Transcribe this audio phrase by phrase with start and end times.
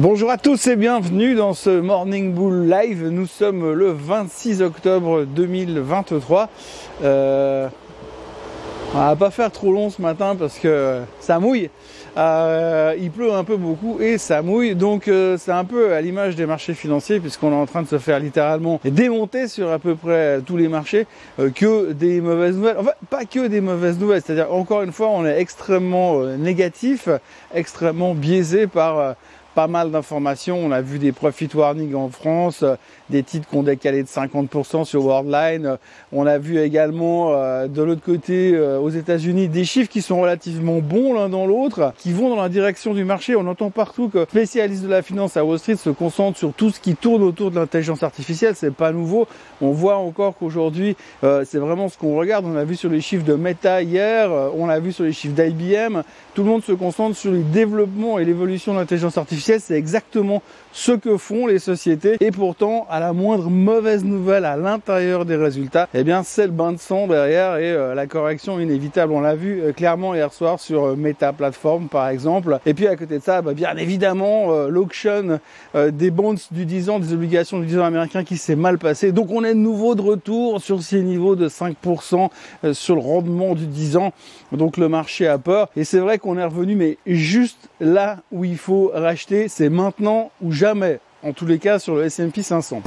[0.00, 3.08] Bonjour à tous et bienvenue dans ce Morning Bull Live.
[3.08, 6.48] Nous sommes le 26 octobre 2023.
[7.02, 7.68] Euh,
[8.94, 11.68] on va pas faire trop long ce matin parce que ça mouille.
[12.16, 14.76] Euh, il pleut un peu beaucoup et ça mouille.
[14.76, 17.88] Donc euh, c'est un peu à l'image des marchés financiers puisqu'on est en train de
[17.88, 21.08] se faire littéralement démonter sur à peu près tous les marchés
[21.56, 22.76] que des mauvaises nouvelles.
[22.78, 24.22] Enfin, pas que des mauvaises nouvelles.
[24.24, 27.08] C'est-à-dire encore une fois, on est extrêmement négatif,
[27.52, 29.16] extrêmement biaisé par
[29.58, 30.56] pas mal d'informations.
[30.56, 32.76] On a vu des profit warnings en France, euh,
[33.10, 35.78] des titres qui ont décalé de 50% sur Worldline.
[36.12, 40.20] On a vu également euh, de l'autre côté euh, aux États-Unis des chiffres qui sont
[40.20, 43.34] relativement bons l'un dans l'autre, qui vont dans la direction du marché.
[43.34, 46.70] On entend partout que spécialistes de la finance à Wall Street se concentrent sur tout
[46.70, 48.54] ce qui tourne autour de l'intelligence artificielle.
[48.54, 49.26] C'est pas nouveau.
[49.60, 52.44] On voit encore qu'aujourd'hui, c'est vraiment ce qu'on regarde.
[52.46, 55.34] On a vu sur les chiffres de Meta hier, on l'a vu sur les chiffres
[55.34, 56.02] d'IBM.
[56.34, 60.42] Tout le monde se concentre sur le développement et l'évolution de l'intelligence artificielle c'est exactement
[60.72, 62.16] ce que font les sociétés.
[62.20, 66.52] Et pourtant, à la moindre mauvaise nouvelle à l'intérieur des résultats, eh bien, c'est le
[66.52, 69.12] bain de sang derrière et euh, la correction inévitable.
[69.12, 72.58] On l'a vu euh, clairement hier soir sur euh, Meta Platform, par exemple.
[72.66, 75.40] Et puis, à côté de ça, bah, bien évidemment, l'auction
[75.74, 79.12] des bonds du 10 ans, des obligations du 10 ans américain qui s'est mal passé.
[79.12, 82.28] Donc, on est de nouveau de retour sur ces niveaux de 5%
[82.72, 84.12] sur le rendement du 10 ans.
[84.52, 85.68] Donc, le marché a peur.
[85.76, 90.32] Et c'est vrai qu'on est revenu, mais juste là où il faut racheter, c'est maintenant
[90.42, 92.82] ou jamais, en tous les cas sur le S&P 500.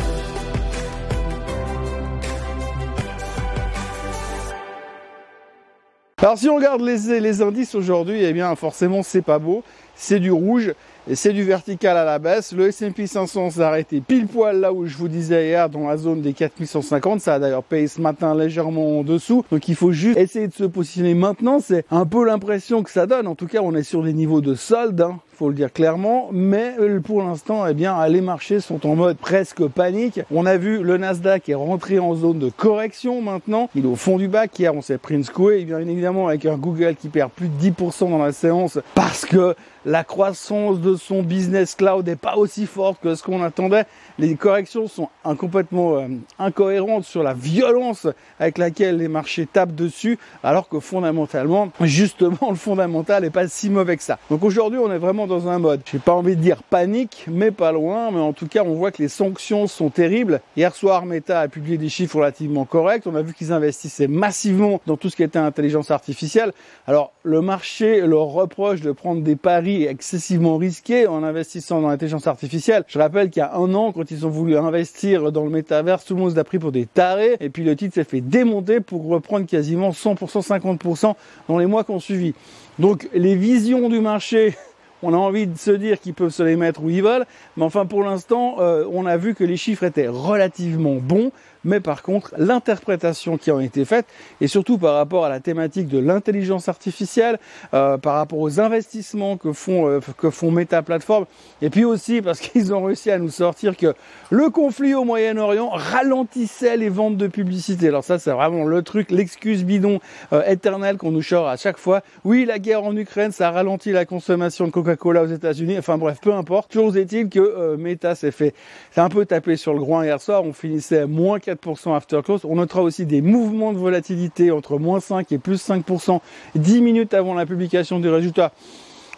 [6.21, 9.63] Alors si on regarde les, indices aujourd'hui, eh bien forcément c'est pas beau,
[9.95, 10.71] c'est du rouge
[11.09, 12.53] et c'est du vertical à la baisse.
[12.53, 15.97] Le S&P 500 s'est arrêté pile poil là où je vous disais hier dans la
[15.97, 17.21] zone des 4150.
[17.21, 19.43] Ça a d'ailleurs payé ce matin légèrement en dessous.
[19.51, 21.59] Donc il faut juste essayer de se positionner maintenant.
[21.59, 23.25] C'est un peu l'impression que ça donne.
[23.25, 25.01] En tout cas, on est sur des niveaux de solde.
[25.01, 26.29] Hein faut le dire clairement.
[26.31, 30.19] Mais euh, pour l'instant, eh bien, les marchés sont en mode presque panique.
[30.29, 33.67] On a vu le Nasdaq est rentré en zone de correction maintenant.
[33.73, 34.59] Il est au fond du bac.
[34.59, 35.65] Hier, on s'est pris une secouée.
[35.65, 39.55] Bien évidemment, avec un Google qui perd plus de 10% dans la séance parce que
[39.85, 43.85] la croissance de son business cloud n'est pas aussi forte que ce qu'on attendait.
[44.19, 46.07] Les corrections sont complètement euh,
[46.37, 48.07] incohérentes sur la violence
[48.39, 53.69] avec laquelle les marchés tapent dessus, alors que fondamentalement, justement, le fondamental n'est pas si
[53.69, 54.19] mauvais que ça.
[54.29, 57.71] Donc aujourd'hui, on est vraiment un mode, j'ai pas envie de dire panique, mais pas
[57.71, 60.41] loin, mais en tout cas, on voit que les sanctions sont terribles.
[60.57, 63.07] Hier soir, Meta a publié des chiffres relativement corrects.
[63.07, 66.53] On a vu qu'ils investissaient massivement dans tout ce qui était intelligence artificielle.
[66.87, 72.27] Alors, le marché leur reproche de prendre des paris excessivement risqués en investissant dans l'intelligence
[72.27, 72.83] artificielle.
[72.87, 76.05] Je rappelle qu'il y a un an, quand ils ont voulu investir dans le métaverse,
[76.05, 78.79] tout le monde s'est pris pour des tarés, et puis le titre s'est fait démonter
[78.79, 81.15] pour reprendre quasiment 100%, 50%
[81.47, 82.33] dans les mois qui ont suivi.
[82.79, 84.55] Donc les visions du marché
[85.03, 87.25] on a envie de se dire qu'ils peuvent se les mettre où ils veulent,
[87.57, 91.31] mais enfin pour l'instant, euh, on a vu que les chiffres étaient relativement bons,
[91.63, 94.07] mais par contre, l'interprétation qui en a été faite,
[94.39, 97.39] et surtout par rapport à la thématique de l'intelligence artificielle,
[97.73, 101.25] euh, par rapport aux investissements que font, euh, que font Meta Platform,
[101.61, 103.93] et puis aussi parce qu'ils ont réussi à nous sortir que
[104.31, 107.89] le conflit au Moyen-Orient ralentissait les ventes de publicité.
[107.89, 109.99] Alors ça, c'est vraiment le truc, l'excuse bidon
[110.47, 112.01] éternelle qu'on nous sort à chaque fois.
[112.23, 115.77] Oui, la guerre en Ukraine, ça ralentit la consommation de Coca-Cola aux États-Unis.
[115.77, 116.71] Enfin bref, peu importe.
[116.71, 118.53] Toujours est-il que Meta s'est fait,
[118.97, 120.43] un peu tapé sur le groin hier soir.
[120.43, 122.45] On finissait moins 4% after close.
[122.45, 126.19] On notera aussi des mouvements de volatilité entre moins 5 et plus 5%
[126.55, 128.51] 10 minutes avant la publication des résultats.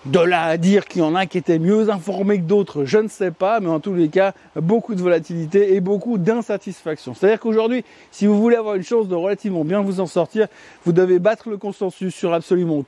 [0.05, 2.97] De là à dire qu'il y en a qui étaient mieux informés que d'autres, je
[2.97, 7.13] ne sais pas, mais en tous les cas, beaucoup de volatilité et beaucoup d'insatisfaction.
[7.13, 10.47] C'est-à-dire qu'aujourd'hui, si vous voulez avoir une chance de relativement bien vous en sortir,
[10.83, 12.83] vous devez battre le consensus sur absolument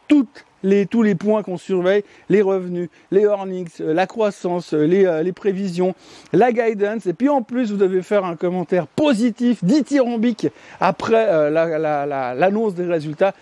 [0.89, 5.31] tous les points qu'on surveille, les revenus, les earnings, euh, la croissance, euh, euh, les,
[5.31, 5.93] prévisions,
[6.33, 7.05] la guidance.
[7.05, 10.47] Et puis en plus, vous devez faire un commentaire positif, dithyrambique,
[10.79, 13.33] après l'annonce des résultats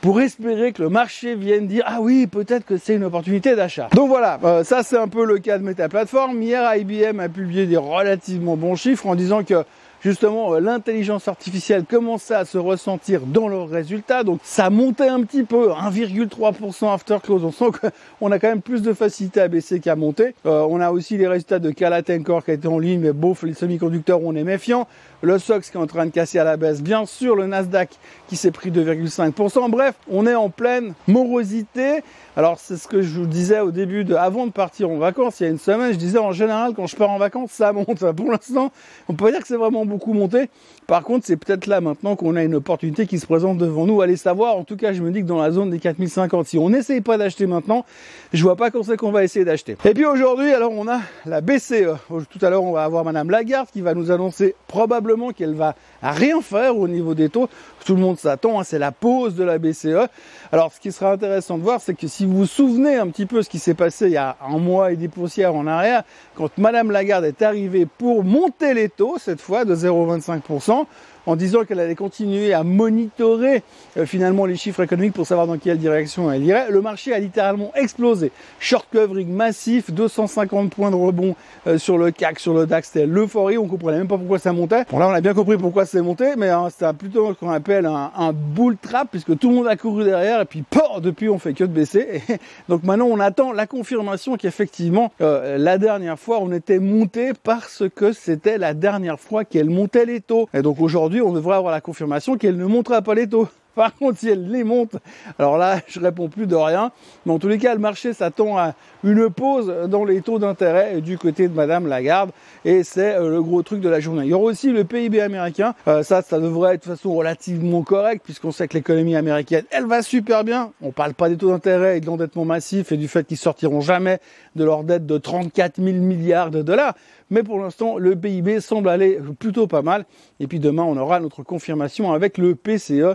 [0.00, 3.88] pour espérer que le marché vienne dire ah oui peut-être que c'est une opportunité d'achat.
[3.94, 6.40] Donc voilà, ça c'est un peu le cas de Meta Platform.
[6.42, 9.64] Hier IBM a publié des relativement bons chiffres en disant que
[10.02, 14.24] justement euh, l'intelligence artificielle commençait à se ressentir dans leurs résultats.
[14.24, 17.44] Donc ça montait un petit peu, 1,3% after close.
[17.44, 17.78] On sent
[18.20, 20.34] qu'on a quand même plus de facilité à baisser qu'à monter.
[20.46, 23.54] Euh, on a aussi les résultats de Calatencor qui a en ligne, mais bof, les
[23.54, 24.86] semi-conducteurs, on est méfiant.
[25.22, 27.90] Le SOX qui est en train de casser à la baisse, bien sûr, le Nasdaq
[28.28, 29.70] qui s'est pris 2,5%.
[29.70, 32.02] Bref, on est en pleine morosité.
[32.36, 35.40] Alors c'est ce que je vous disais au début de, avant de partir en vacances,
[35.40, 37.72] il y a une semaine, je disais en général quand je pars en vacances, ça
[37.72, 38.12] monte.
[38.12, 38.70] Pour l'instant,
[39.08, 40.48] on peut dire que c'est vraiment beaucoup monté.
[40.88, 44.00] Par contre, c'est peut-être là maintenant qu'on a une opportunité qui se présente devant nous.
[44.00, 46.56] Allez savoir, en tout cas, je me dis que dans la zone des 4050, si
[46.56, 47.84] on n'essaye pas d'acheter maintenant,
[48.32, 49.76] je vois pas quand c'est qu'on va essayer d'acheter.
[49.84, 51.98] Et puis aujourd'hui, alors on a la BCE.
[52.08, 55.74] Tout à l'heure, on va avoir Madame Lagarde qui va nous annoncer probablement qu'elle va
[56.00, 57.50] rien faire au niveau des taux.
[57.84, 60.08] Tout le monde s'attend, hein, c'est la pause de la BCE.
[60.52, 63.26] Alors, ce qui sera intéressant de voir, c'est que si vous vous souvenez un petit
[63.26, 66.02] peu ce qui s'est passé il y a un mois et des poussières en arrière,
[66.34, 70.88] quand Madame Lagarde est arrivée pour monter les taux, cette fois de 0,25%, temps
[71.28, 73.62] en disant qu'elle allait continuer à monitorer
[73.98, 76.70] euh, finalement les chiffres économiques pour savoir dans quelle direction elle irait.
[76.70, 78.32] Le marché a littéralement explosé.
[78.60, 81.36] Short covering massif, 250 points de rebond
[81.66, 84.54] euh, sur le CAC, sur le DAX, c'était l'euphorie, on comprenait même pas pourquoi ça
[84.54, 84.84] montait.
[84.90, 87.50] Bon là on a bien compris pourquoi c'est monté, mais hein, c'était plutôt ce qu'on
[87.50, 91.02] appelle un, un, bull trap, puisque tout le monde a couru derrière, et puis port,
[91.02, 92.22] depuis on fait que de baisser.
[92.70, 97.84] donc maintenant on attend la confirmation qu'effectivement euh, la dernière fois on était monté parce
[97.94, 100.48] que c'était la dernière fois qu'elle montait les taux.
[100.54, 103.48] Et donc aujourd'hui on devrait avoir la confirmation qu'elle ne montera pas les taux.
[103.78, 104.96] Par contre, si elle les monte,
[105.38, 106.90] alors là, je réponds plus de rien.
[107.24, 111.00] Mais en tous les cas, le marché s'attend à une pause dans les taux d'intérêt
[111.00, 112.30] du côté de Madame Lagarde.
[112.64, 114.24] Et c'est euh, le gros truc de la journée.
[114.24, 115.74] Il y aura aussi le PIB américain.
[115.86, 119.86] Euh, ça, ça devrait être de façon relativement correcte puisqu'on sait que l'économie américaine, elle
[119.86, 120.72] va super bien.
[120.82, 123.80] On parle pas des taux d'intérêt et de l'endettement massif et du fait qu'ils sortiront
[123.80, 124.18] jamais
[124.56, 126.94] de leur dette de 34 000 milliards de dollars.
[127.30, 130.04] Mais pour l'instant, le PIB semble aller plutôt pas mal.
[130.40, 133.14] Et puis demain, on aura notre confirmation avec le PCE,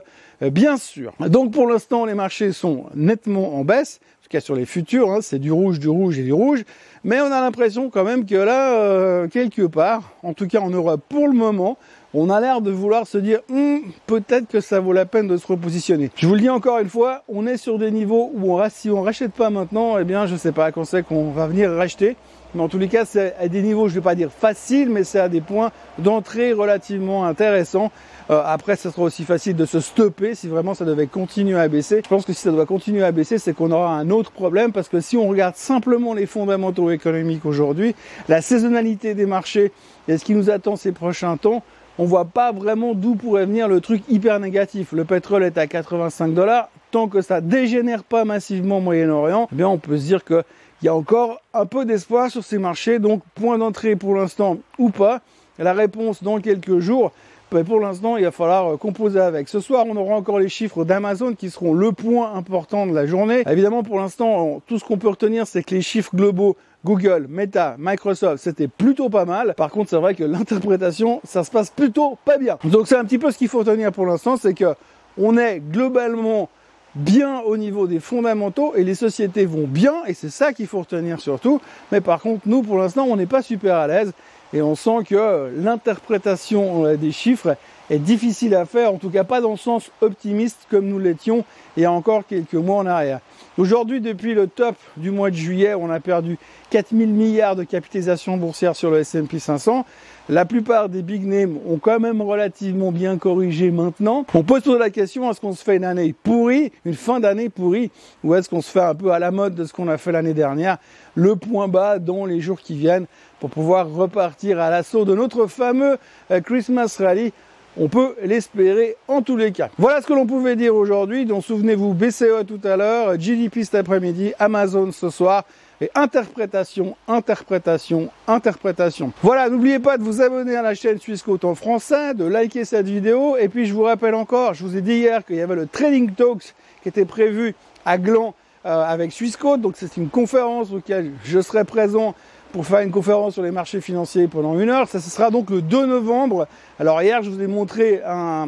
[0.50, 1.14] bien sûr.
[1.20, 4.00] Donc pour l'instant, les marchés sont nettement en baisse.
[4.04, 6.64] En tout cas sur les futurs, hein, c'est du rouge, du rouge et du rouge.
[7.04, 10.70] Mais on a l'impression quand même que là, euh, quelque part, en tout cas en
[10.70, 11.78] Europe pour le moment,
[12.14, 15.38] on a l'air de vouloir se dire hum, peut-être que ça vaut la peine de
[15.38, 16.12] se repositionner.
[16.16, 18.90] Je vous le dis encore une fois, on est sur des niveaux où on, si
[18.90, 22.16] on rachète pas maintenant, eh bien je sais pas quand c'est qu'on va venir racheter.
[22.56, 24.90] Mais en tous les cas, c'est à des niveaux, je ne vais pas dire faciles,
[24.90, 27.92] mais c'est à des points d'entrée relativement intéressants.
[28.30, 31.68] Euh, après, ça sera aussi facile de se stopper si vraiment ça devait continuer à
[31.68, 32.02] baisser.
[32.04, 34.72] Je pense que si ça doit continuer à baisser, c'est qu'on aura un autre problème
[34.72, 37.96] parce que si on regarde simplement les fondamentaux économiques aujourd'hui,
[38.30, 39.72] la saisonnalité des marchés
[40.08, 41.64] et ce qui nous attend ces prochains temps,
[42.00, 44.94] on voit pas vraiment d'où pourrait venir le truc hyper négatif.
[44.94, 46.70] Le pétrole est à 85 dollars.
[46.92, 50.44] Tant que ça dégénère pas massivement au Moyen-Orient, eh bien on peut se dire que
[50.84, 54.58] il y a encore un peu d'espoir sur ces marchés, donc point d'entrée pour l'instant
[54.78, 55.22] ou pas.
[55.58, 57.14] La réponse dans quelques jours.
[57.54, 59.48] Mais pour l'instant, il va falloir euh, composer avec.
[59.48, 63.06] Ce soir, on aura encore les chiffres d'Amazon qui seront le point important de la
[63.06, 63.44] journée.
[63.50, 67.76] Évidemment, pour l'instant, tout ce qu'on peut retenir, c'est que les chiffres globaux Google, Meta,
[67.80, 69.54] Microsoft, c'était plutôt pas mal.
[69.56, 72.58] Par contre, c'est vrai que l'interprétation, ça se passe plutôt pas bien.
[72.66, 74.76] Donc c'est un petit peu ce qu'il faut retenir pour l'instant, c'est que
[75.18, 76.50] on est globalement
[76.96, 80.80] bien au niveau des fondamentaux et les sociétés vont bien et c'est ça qu'il faut
[80.80, 81.62] retenir surtout.
[81.92, 84.12] Mais par contre, nous, pour l'instant, on n'est pas super à l'aise
[84.54, 87.56] et on sent que l'interprétation des chiffres
[88.00, 91.44] difficile à faire, en tout cas pas dans le sens optimiste comme nous l'étions
[91.76, 93.20] il y a encore quelques mois en arrière.
[93.58, 96.38] Aujourd'hui, depuis le top du mois de juillet, on a perdu
[96.70, 99.86] 4000 milliards de capitalisation boursière sur le S&P 500.
[100.30, 104.26] La plupart des big names ont quand même relativement bien corrigé maintenant.
[104.34, 107.20] On peut se poser la question, est-ce qu'on se fait une année pourrie, une fin
[107.20, 107.92] d'année pourrie,
[108.24, 110.12] ou est-ce qu'on se fait un peu à la mode de ce qu'on a fait
[110.12, 110.78] l'année dernière,
[111.16, 113.06] le point bas dans les jours qui viennent
[113.40, 115.98] pour pouvoir repartir à l'assaut de notre fameux
[116.32, 117.34] euh, Christmas Rally
[117.78, 119.70] on peut l'espérer en tous les cas.
[119.78, 121.26] Voilà ce que l'on pouvait dire aujourd'hui.
[121.26, 125.44] Donc souvenez-vous, BCE tout à l'heure, GDP cet après-midi, Amazon ce soir
[125.82, 129.12] et interprétation, interprétation, interprétation.
[129.22, 132.88] Voilà, n'oubliez pas de vous abonner à la chaîne Suisse en français, de liker cette
[132.88, 135.56] vidéo et puis je vous rappelle encore, je vous ai dit hier qu'il y avait
[135.56, 136.54] le Trading Talks
[136.84, 138.34] qui était prévu à Gland
[138.66, 142.16] euh, avec Swissquote, donc c'est une conférence auquel je serai présent
[142.54, 144.88] pour faire une conférence sur les marchés financiers pendant une heure.
[144.88, 146.48] Ça, ce sera donc le 2 novembre.
[146.80, 148.48] Alors hier, je vous ai montré un,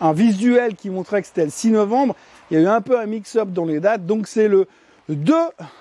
[0.00, 2.16] un visuel qui montrait que c'était le 6 novembre.
[2.50, 4.04] Il y a eu un peu un mix-up dans les dates.
[4.04, 4.66] Donc c'est le
[5.08, 5.32] 2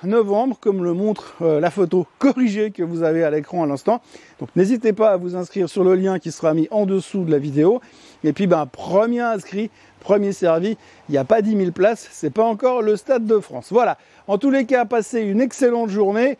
[0.03, 3.99] novembre, comme le montre euh, la photo corrigée que vous avez à l'écran à l'instant.
[4.39, 7.31] Donc n'hésitez pas à vous inscrire sur le lien qui sera mis en dessous de
[7.31, 7.81] la vidéo.
[8.23, 10.77] Et puis ben premier inscrit, premier servi.
[11.09, 13.69] Il n'y a pas 10 000 places, c'est pas encore le Stade de France.
[13.71, 13.97] Voilà.
[14.27, 16.37] En tous les cas, passez une excellente journée.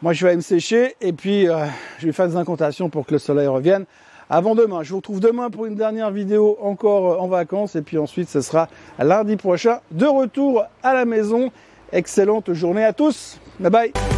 [0.00, 1.64] Moi, je vais aller me sécher et puis euh,
[1.98, 3.84] je vais faire des incantations pour que le soleil revienne
[4.30, 4.82] avant demain.
[4.84, 8.28] Je vous retrouve demain pour une dernière vidéo encore euh, en vacances et puis ensuite
[8.28, 8.68] ce sera
[9.00, 11.50] lundi prochain de retour à la maison.
[11.92, 13.38] Excellente journée à tous.
[13.58, 14.17] Bye bye.